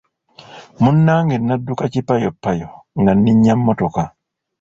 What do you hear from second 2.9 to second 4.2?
nga nninnya mmotoka.